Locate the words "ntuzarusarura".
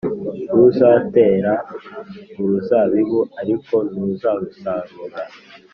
3.91-5.21